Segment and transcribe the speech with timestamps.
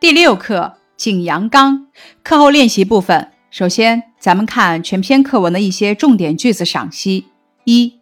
[0.00, 1.88] 第六课景阳冈
[2.22, 3.28] 课后练习部分。
[3.50, 7.26] 首先，咱们看全篇课文的一些重点句子赏析。
[7.64, 7.92] 一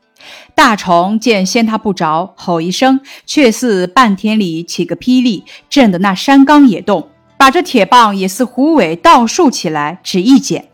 [0.54, 10.68] 大虫见掀他不着，吼一声，却似半天里起个霹雳，震得那山冈也动，把这铁棒也似虎尾倒竖起来，只一剪。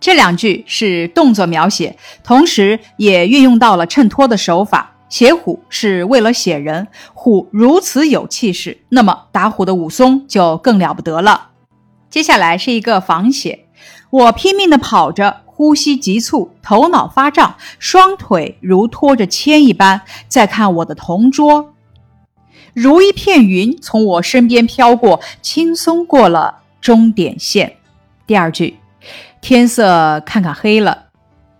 [0.00, 4.91] 这两句是动作描写，同时也运用到了衬托的手法。
[5.12, 11.50] 写虎是为了写人，虎如此有气势，那么打虎的武松就更了不得了。
[12.08, 13.66] 接下来是一个仿写，
[14.08, 20.00] 我拼命地跑着，呼吸急促，头脑发胀，双腿如拖着铅一般。
[20.28, 21.74] 再看我的同桌，
[22.72, 27.76] 如一片云从我身边飘过，轻松过了终点线。
[28.26, 28.78] 第二句，
[29.42, 31.08] 天色看看黑了。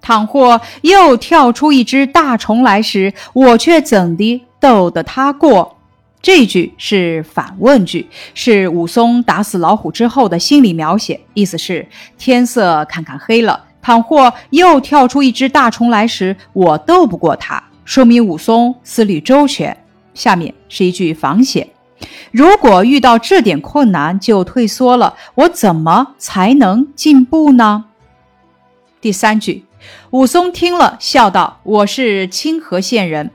[0.03, 5.79] 倘或又跳出一只大虫来时，我却怎地斗得他过？
[6.21, 11.21] 这句是反问句，是武松打死老虎之后的心理描写。
[11.35, 11.87] 意思是
[12.19, 19.77] 天色看看黑了，倘或又跳出一只大虫来时，我斗不过他，说明武松思虑周全。
[20.15, 21.69] 下面是一句仿写：
[22.31, 27.87] 如果遇到这点困难就退缩了，我怎么才能进步呢？
[29.01, 29.65] 第三句。
[30.11, 33.31] 武松听了，笑道：“我是清河县人，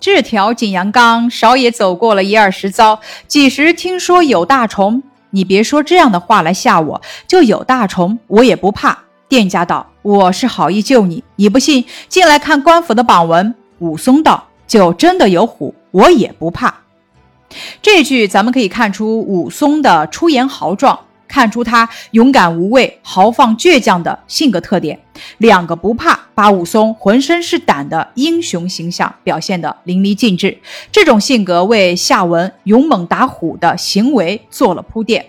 [0.00, 5.02] 这条景阳冈少也走过了一二十遭，几时听说有大虫？
[5.30, 16.74] 你别说这样的话来吓我，就有大虫，我也不怕。”店家道：“我是好意救你，你不信，进来看官府的榜文。”武松道：“就真的有虎，我也不怕。”
[17.80, 20.98] 这句咱们可以看出武松的出言豪壮。
[21.30, 24.98] 看出他勇敢无畏、豪放倔强的性格特点，
[25.38, 30.58] 两个不怕，把武松浑身是胆的英雄形象表现得淋漓尽致。
[30.90, 35.24] 这种性格为下文勇猛打虎的行为做了铺垫。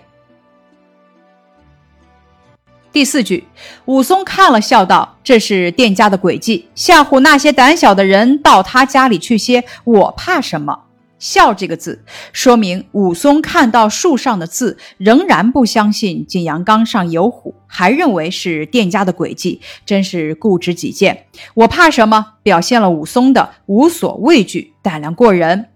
[2.92, 3.44] 第四句，
[3.84, 10.78] 武松看了，笑道：“这是店家的诡计，吓唬那些胆小的人到他家里去歇，我怕什么？”
[11.22, 21.26] 笑这个字，说明武松看到树上的字，仍然不相信景阳冈上有虎，还认为是店家的诡计，真是固执己见。
[21.54, 22.34] 我怕什么？
[22.42, 25.68] 表现了武松的无所畏惧，胆量过人。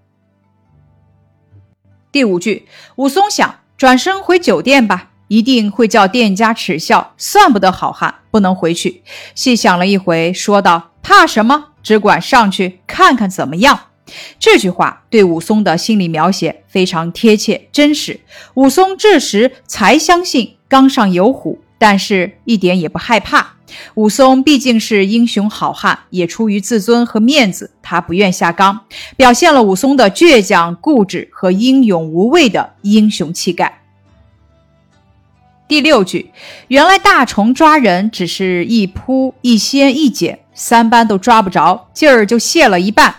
[2.11, 9.05] 第五句，武松想转身回酒店吧，一定会叫店家耻笑，算不得好汉，不能回去。
[9.37, 11.67] 细想了一回，说道：“怕什么？
[11.85, 13.79] 只管上去看看怎么样。”
[14.39, 18.21] 这句话对武松的心理描写非常贴切真实。
[18.55, 23.55] 武松这时才相信冈上有虎，但是一点也不害怕。
[23.97, 28.81] 武松毕竟是英雄好汉，也出于自尊和面子，他不愿下冈，
[29.17, 33.83] 表现了武松的倔强、固执和英勇无畏的英雄气概。
[35.67, 36.31] 第六句，
[36.69, 43.13] 原来大虫抓人只是一扑一掀一剪，三般都抓不着，劲儿就泄了一半。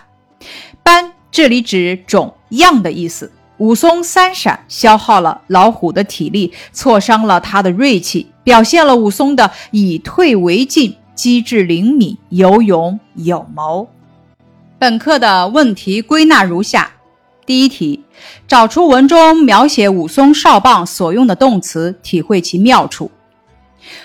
[1.30, 3.30] 这里指种样的意思。
[3.58, 13.88] 武松三闪，消耗了老虎的体力，挫伤了他的锐气，表现了武松的以退为进、机智灵敏、有勇有谋。
[14.78, 16.92] 本课的问题归纳如下：
[17.44, 18.04] 第一题，
[18.46, 23.10] 找出文中描写武松哨棒所用的动词，体会其妙处。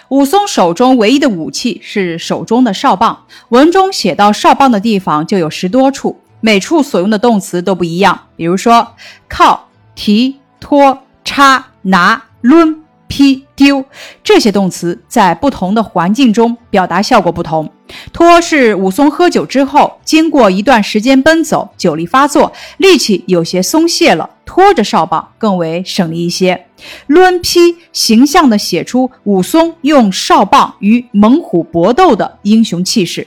[0.10, 6.18] 武松手中唯一的武器是手中的哨棒，文中写到哨棒的地方就有十多处。
[6.46, 8.96] 每处所用的动词都不一样，比如说
[9.30, 13.86] 靠、提、拖、插、拿、抡、劈、丢
[14.26, 17.72] 这些动词，在不同的环境中表达效果不同。
[18.12, 26.66] 拖是武松喝酒之后，经过一段时间奔走，酒力发作，力气有些松懈了，拖着哨棒更为省力一些。
[27.08, 33.26] 抡、劈形象地写出武松用哨棒与猛虎搏斗的英雄气势。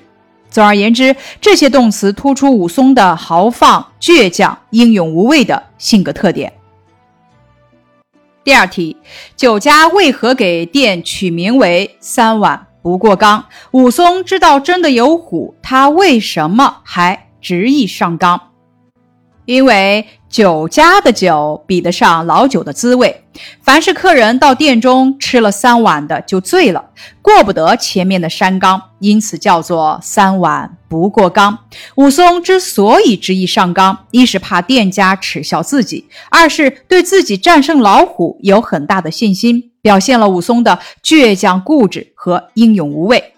[0.57, 6.51] 总而言之，这些动词突出武松的豪放、倔强、英勇无畏的性格特点。
[8.43, 8.97] 第二题，
[9.37, 13.45] 酒家为何给店取名为“三碗不过冈”？
[13.73, 18.41] 武松知道真的有虎，他为什么还执意上冈？
[19.45, 23.25] 因为酒家的酒比得上老酒的滋味，
[23.63, 26.91] 凡是客人到店中吃了三碗的就醉了，
[27.23, 31.57] 过不得前面的山冈，因此叫做三碗不过冈。
[31.95, 43.33] 武松之所以执意上冈，一是怕店家耻笑自己，二是对自己战胜老虎有很大的信心，表现了武松的倔强固执和英勇无畏。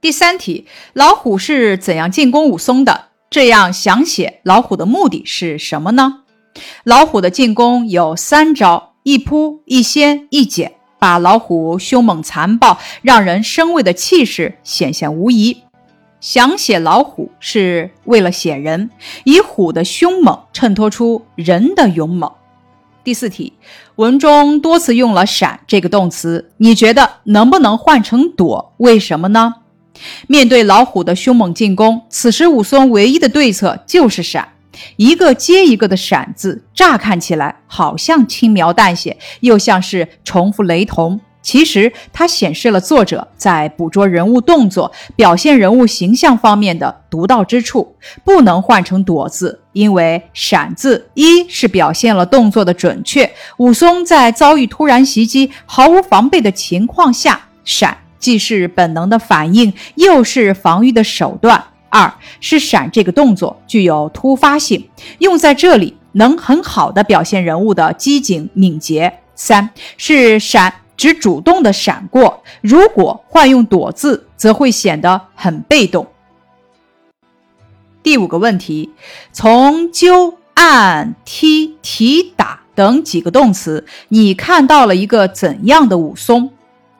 [0.00, 3.08] 第三题，老虎是怎样进攻武松的？
[3.32, 6.18] 这样详写老虎的目的是什么呢？
[6.84, 15.62] 老虎的进攻有三招：一扑、一掀、一剪，把老虎凶猛残暴、让人生畏的气势显现无疑。
[16.20, 18.90] 想写老虎是为了写人，
[19.24, 22.30] 以虎的凶猛衬托出人的勇猛。
[23.02, 23.54] 第四题，
[23.96, 28.74] 文中多次用了“闪”这个动词，你觉得能不能换成“躲”？
[28.76, 29.54] 为什么呢？
[30.26, 34.48] 面对老虎的凶猛进攻，此时武松唯一的对策就是闪，
[34.96, 41.20] 一个接一个的“闪”字，乍看起来好像轻描淡写，又像是重复雷同。
[41.42, 47.96] 其实，它显示了作者在捕捉人物动作、表现人物形象方面的独到之处。
[48.22, 53.28] 不能换成“躲”字，因为“闪”字一是表现了动作的准确。
[53.56, 61.62] 武松在遭遇突然袭击、毫无防备的情况下，闪既是本能的反应，又是防御的手段。
[61.90, 64.88] 二是闪这个动作具有突发性，
[65.18, 69.18] 用在这里能很好的表现人物的机警敏捷。
[69.34, 70.72] 三是闪。
[70.94, 76.06] 只主动的闪过，如果换用躲字，则会显得很被动。
[78.04, 78.90] 第五个问题，
[79.32, 86.50] 从揪、按、踢、提、打等几个动词，你看到了一个怎样的武松？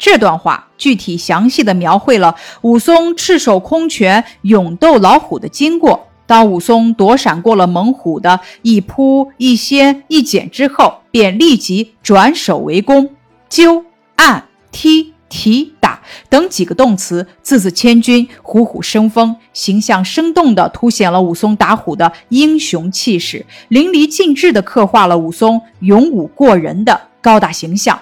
[0.03, 6.09] 这段话具体详细的描绘了武松赤手空拳勇斗老虎的经过。
[6.27, 13.11] 当武松躲闪过了猛虎的一扑、一掀、一剪之后，便立即转手为攻，
[13.49, 13.85] 揪。
[14.17, 27.97] 按、踢、提、打等几个动词，字字千钧，虎虎生风，形象生动地凸显了武松打虎的英雄气势，淋漓尽致地刻画了武松勇武过人的高大形象。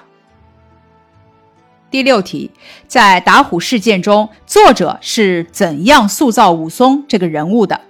[1.91, 2.51] 第六题，
[2.87, 7.81] 在打虎事件中，作者是怎样塑造武松这个人物的？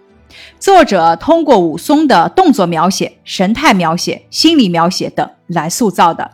[0.59, 6.31] 作者通过武松的动作描写、神态描写、心理描写等来塑造的。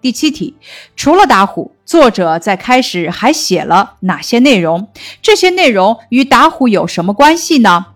[0.00, 0.54] 第七题，
[0.94, 4.88] 除了打虎，作者在开始还写了哪些内容？
[5.20, 7.86] 这些内容与打虎有什么关系呢？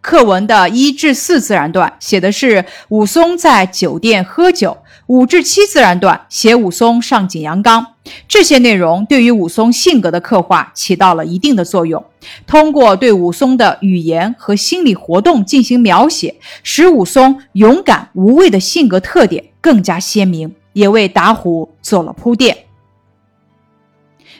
[0.00, 4.78] 课文的一至四自然段写的是武松在酒店喝酒，
[5.08, 7.84] 五至七自然段写武松上景阳冈。
[8.26, 12.04] 这些内容对于武松性格的刻画起到了一定的作用。
[12.46, 20.54] 通过对武松的语言和心理活动进行描写，使武松勇敢无畏的性格特点更加鲜明。
[20.74, 22.56] 也为打虎做了铺垫。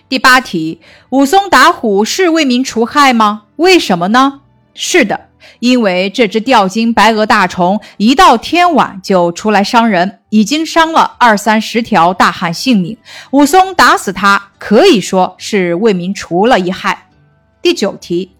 [0.08, 0.78] 第八题，
[1.10, 3.44] 武松打虎是为民除害吗？
[3.56, 4.42] 为什么呢？
[4.72, 5.27] 是的，
[5.60, 12.96] 因为这只吊睛白额大虫一到天晚就出来伤人，已经伤了二三十条大汉性命。
[13.30, 17.08] 武松打死他，可以说是为民除了一害。
[17.60, 18.32] 第九题，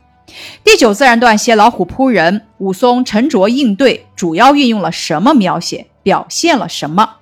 [0.62, 5.87] 第九自然段写老虎扑人，武松沉着应对，主要运用了什么描写？
[6.02, 7.16] 表现了什么？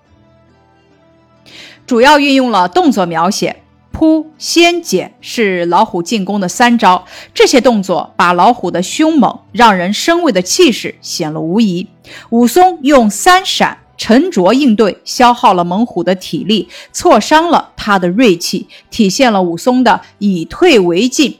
[1.87, 3.63] 主要运用了动作描写，
[3.97, 7.07] 扑、掀、剪是老虎进攻的三招。
[7.33, 11.89] 这些动作把老虎的凶猛、让人生畏的气势显露无遗。
[12.29, 21.39] 武松用三闪沉着应对，消耗了猛虎的体力，挫伤了他的锐气，体现了武松的以退为进，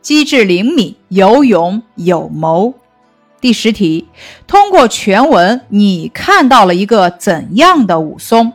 [0.00, 2.72] 机智灵敏，有勇有谋。
[3.38, 4.06] 第十题，
[4.46, 8.54] 通过全文，你看到了一个怎样的武松？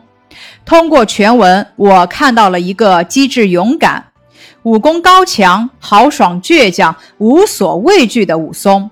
[0.64, 4.12] 通过全文，我看到了一个机智勇敢、
[4.62, 8.90] 武功高强、豪爽倔强、无所畏惧的武松。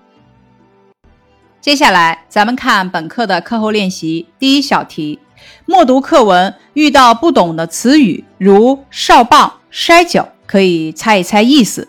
[1.62, 4.26] 接下来，咱们看本课的课后练习。
[4.38, 5.18] 第一小题，
[5.64, 11.88] 默读课文，遇到不懂的词语，如哨棒、筛酒，可以猜一猜意思。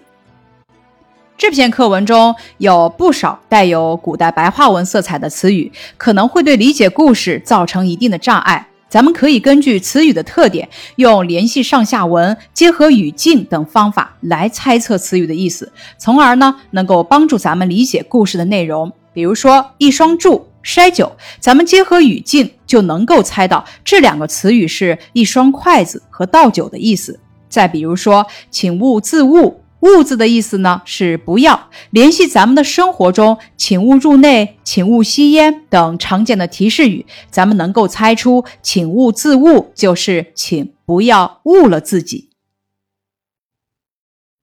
[1.37, 8.67] 这篇课文中有不少带有古代白话文色彩的词语，可能会对理解故事造成一定的障碍。
[8.93, 18.93] 咱们可以根据词语的特点，用联系上下文、结合语境等方法来猜测词语的意思，从而呢能够帮助咱们理解故事的内容。
[19.11, 27.19] 比如说“一双箸”“筛酒”，咱们结合语境就能够猜到这两个词语是一双筷子和倒酒的意思。
[27.49, 29.59] 再比如说“请勿自误”。
[29.83, 42.29] 勿字的意思呢是不要联系咱们的生活中，请勿入内、请勿吸烟等常见的提示语，咱们能够猜出请勿自误就是请不要误了自己。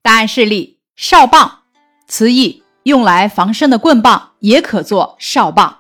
[0.03, 1.61] 答案示例：哨棒，
[2.07, 5.79] 词义用来防身的棍棒，也可做哨棒；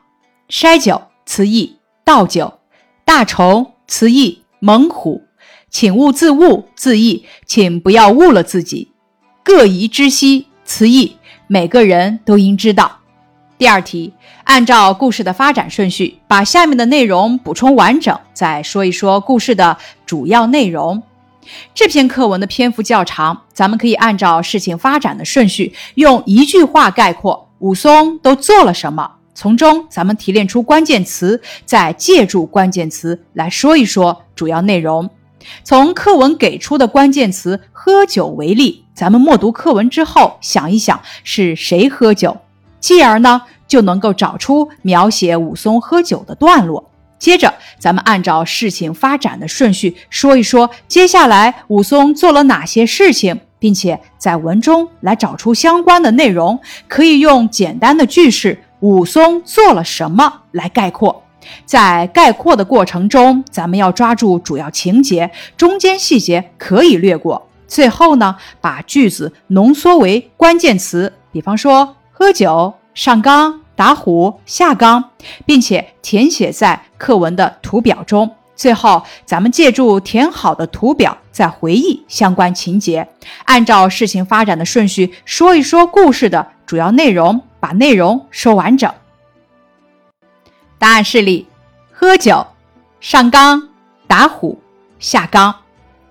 [0.49, 2.61] 筛酒，词义倒酒；
[3.05, 5.23] 大虫，词义猛虎；
[5.69, 8.90] 请勿自误，字义请不要误了自己。
[9.53, 11.17] 各宜知悉，词义
[11.49, 12.99] 每个人都应知道。
[13.59, 14.13] 第二题，
[14.45, 19.77] 按照故事的发展顺序，把下面的内容补充完整，再说一说故事的
[20.07, 21.03] 主要内容。
[21.75, 29.11] 这篇课文的篇幅较长，咱们可以按照事情发展的顺序，用一句话概括武松都做了什么。
[29.35, 35.11] 从中咱们提炼出关键词，再借助关键词来说一说主要内容。
[35.65, 42.37] 从课文给出的关键词“喝酒”为例，咱们默读课文之后，想一想是谁喝酒。
[42.81, 46.91] 继而呢，就能够找出描写武松喝酒的段落。
[47.19, 56.61] 接着，咱们按照事情发展的顺序说一说接下来武松做了哪些事情，并且在文中来找出相关的内容。
[56.87, 61.23] 可以用简单的句式“武松做了什么”来概括。
[61.65, 67.47] 在概括的过程中，咱们要抓住主要情节，中间细节可以略过。
[67.71, 71.97] 最后呢，把句子浓缩为关键词，比方说。
[72.13, 75.03] 喝酒、上纲、打虎、下纲，
[75.47, 78.37] 并且填写在课文的图表中。
[78.55, 83.09] 最后，咱们借助填好的图表，再回忆相关情节，
[83.47, 88.93] 按照事情发展的顺序说一说故事的主要内容，把内容说完整。
[90.79, 91.47] 答案示例：
[91.91, 92.47] 喝酒、
[93.01, 93.71] 上纲、
[94.07, 94.61] 打虎、
[94.99, 95.55] 下纲。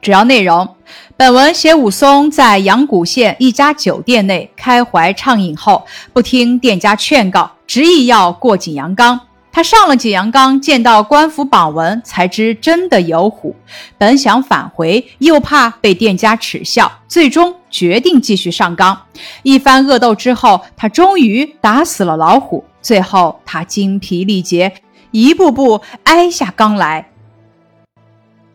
[0.01, 0.75] 主要内容：
[1.17, 9.19] 本文写武松在阳谷县一家酒店内开怀畅饮后，不听店家劝告，执意要过景阳冈。
[9.51, 13.55] 他上了景阳冈，见到官府榜文，才知真的有虎。
[13.97, 18.97] 本想返回，又怕被店家耻笑，最终决定继续上冈。
[19.41, 22.63] 一番恶斗之后，他终于打死了老虎。
[22.81, 24.71] 最后，他精疲力竭，
[25.11, 27.09] 一步步挨下冈来。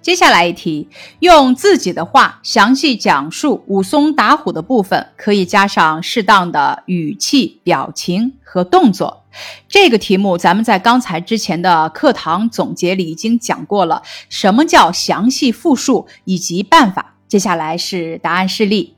[0.05, 0.87] 接下来一题，
[1.21, 9.25] 用自己的话详细讲述武松打虎的部分，可以加上适当的语气、表情和动作。
[9.67, 17.15] 这个题目咱们在刚才之前的课堂总结里已经讲过了，什么叫详细复述以及办法。
[17.27, 18.94] 接下来是答案示例。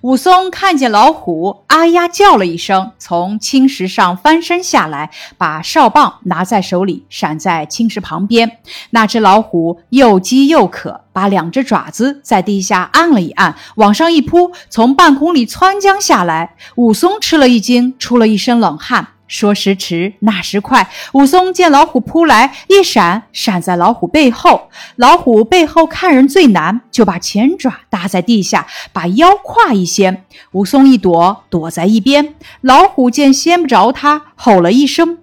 [0.00, 8.58] 武松看见老虎，啊呀叫了一声，从青石上翻身下来，把哨棒拿在手里，闪在青石旁边。
[8.90, 16.54] 那只老虎又饥又渴，把两只爪子在地下按了一按，往上一扑，从半空里窜将下来。
[16.76, 19.08] 武松吃了一惊，出了一身冷汗。
[19.28, 24.68] 说时迟，那时快，武松见老虎扑来，一闪，闪在老虎背后。
[24.96, 30.24] 老虎背后看人最难，就把前爪搭在地下，把腰胯一掀。
[30.52, 32.34] 武松一躲，躲在一边。
[32.62, 35.18] 老虎见掀不着他，吼了一声，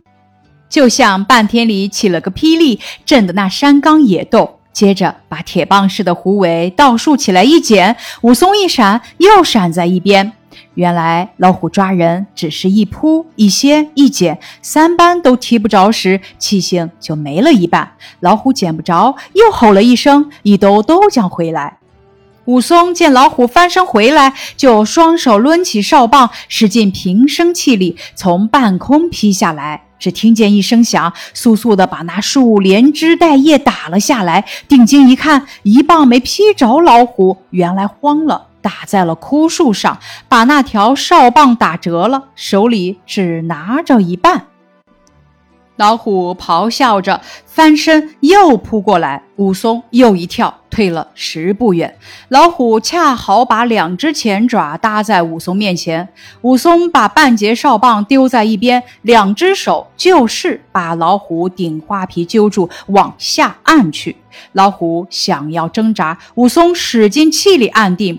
[0.69, 4.59] 就像半天里起了个霹雳，震得那山冈野动。
[4.71, 10.33] 接着把铁棒似的虎尾倒竖起来一剪，武松一闪，又闪在一边。
[10.73, 17.93] 原来老虎抓人只是一扑一掀一剪，三般都提不着时，气性就没了一半。
[18.19, 21.77] 老虎捡不着，又吼了一声，一兜都将回来。
[22.45, 29.81] 武松见老虎翻身回来，就双手抡起哨棒，使尽平生气力，从半空劈下来。
[29.97, 34.45] 只听见一声响，速速的把那树连枝带叶打了下来。
[34.67, 38.45] 定睛一看，一棒没劈着老虎，原来慌了。
[38.65, 44.47] 打在了枯树上，把那条哨棒打折了，手里只拿着一半。
[45.75, 51.95] 老虎咆哮着翻身又扑过来，武松又一跳，退了十步远。
[52.29, 56.09] 老虎恰好把两只前爪搭在武松面前，
[56.41, 64.15] 武松把半截哨棒丢在一边，两只手就是把老虎顶花皮揪住，往下按去。
[64.53, 68.17] 老虎想要挣扎，武松使尽气力按定。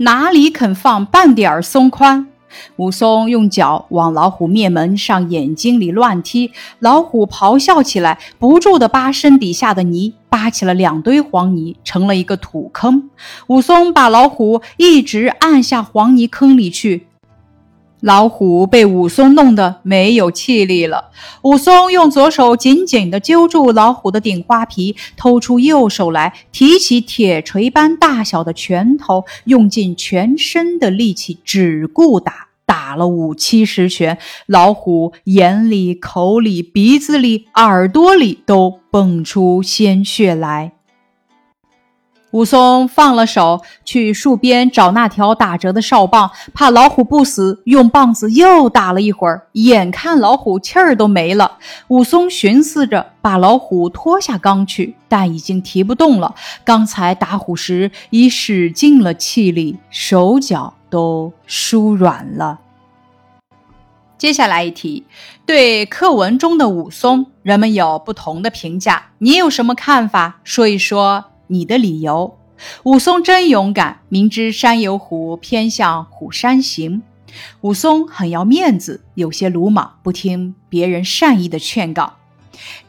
[0.00, 2.28] 哪里肯放半点儿松宽？
[2.76, 13.10] 武松用脚往老虎面门上眼睛里乱踢，老虎咆哮起来，不住地扒身底下的泥，扒起了两堆黄泥，成了一个土坑。
[13.48, 17.08] 武松把老虎一直按下黄泥坑里去。
[18.00, 21.10] 老虎被武松弄得没有气力了，
[21.42, 40.77] 武松用左手紧紧地揪住老虎的顶花皮，偷出右手来，提起铁锤般大小的拳头，用尽全身的力气，只顾打，打了五七十拳，老虎眼里、口里、鼻子里、耳朵里都蹦出鲜血来。
[42.30, 49.46] 武松放了手，去树边找那条打折的哨棒，怕老虎不死，用棒子又打了一会儿。
[49.52, 51.58] 眼看老虎气儿都没了，
[51.88, 56.34] 武松寻思着把老虎拖下缸去，但已经提不动了。
[56.64, 62.58] 刚才打虎时已使尽了气力，手脚都酥软了。
[64.18, 65.06] 接下来一题，
[65.46, 70.40] 对课文中的武松，人们有不同的评价，你有什么看法？
[70.44, 72.38] 说一说你的理由。
[72.84, 77.02] 武松真勇敢，明知山有虎，偏向虎山行。
[77.60, 82.14] 武松很要面子，有些鲁莽，不听别人善意的劝告。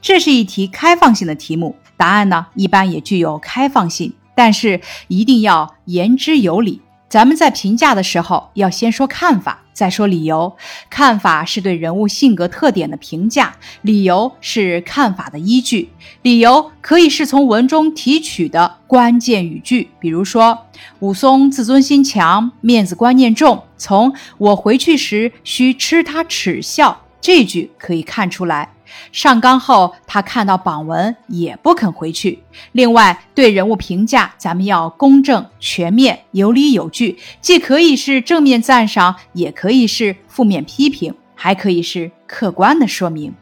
[0.01, 6.81] 这是一题开放性的题目，答案呢一般也具有开放性，但是一定要言之有理。
[7.09, 10.55] 咱们在评价的时候，要先说看法，再说理由。
[10.91, 15.89] 看法是对人物性格特点的评价，理由是看法的依据。
[16.21, 20.67] 理由可以是从文中提取的关键语句，比如说
[20.99, 28.73] 武松自尊心强，面子观念重，从我回去时需吃他耻笑这句可以看出来。
[29.11, 32.43] 上纲后，他看到榜文也不肯回去。
[32.71, 43.33] 另外，对人物评价，咱们要公正、全面、有理有据，既可以是正面赞赏，也可以是负面批评，还可以是客观的说明。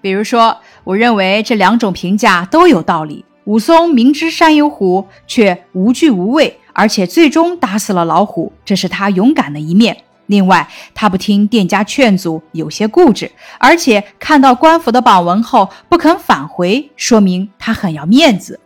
[0.00, 3.24] 比如说，我认为这两种评价都有道理。
[3.44, 10.04] 武松明知山有虎，却无惧无畏，而且最终打死了老虎，这是他勇敢的一面。
[10.30, 18.60] 另外，他不听店家劝阻，有些固执，而且看到官府的榜文后不肯返回，说明他很要面子。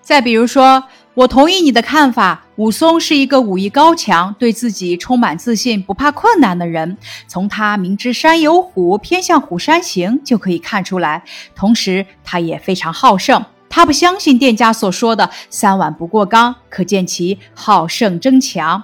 [0.00, 0.82] 再比如说，
[1.12, 6.96] 我同意你的看法，武松是一个武艺高强、对自己充满自信、不怕困难的人。
[7.28, 11.22] 从他明知山有虎，偏向虎山行就可以看出来。
[11.54, 18.82] 同时，他也非常好胜，他不相信店家所说的“三碗不过冈”，可见其好胜争强。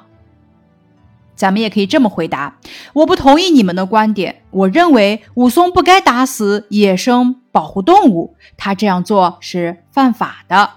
[1.36, 2.58] 咱们也可以这么回答：
[2.94, 4.42] 我不同意你们的观点。
[4.50, 10.70] 我认为武松不该打死野生保护动物，他这样做是犯法的。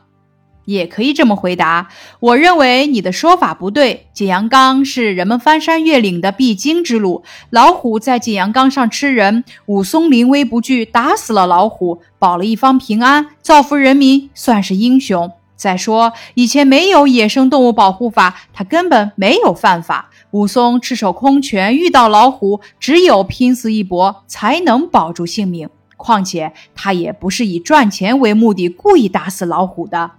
[0.66, 1.88] 也可以这么回答：
[2.20, 4.06] 我认为你的说法不对。
[4.14, 15.32] 景阳冈是人们翻山越岭的必经之路，老虎在景阳冈上吃人，武松临危不惧，打死了老虎，保了一方平安，造福人民，算是英雄。
[15.60, 20.10] 再说，以前没有野生动物保护法，他根本没有犯法。
[20.32, 25.70] 武松赤手空拳遇到老虎，只有拼死一搏才能保住性命。
[25.98, 30.12] 况且他也不是以赚钱为目的故意打死老虎的。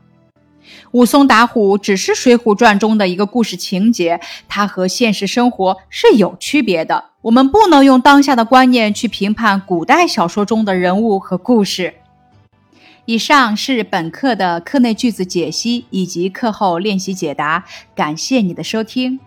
[0.91, 7.03] 武松打虎只是《水浒传》中的一个故事情节，它和现实生活是有区别的。
[7.23, 11.95] 我们不能用当下的观念去评判古代小说中的人物和故事。
[13.11, 19.19] 以上是本课的课内句子解析以及课后练习解答，感谢你的收听。